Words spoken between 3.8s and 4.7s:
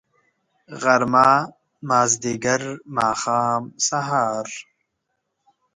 سهار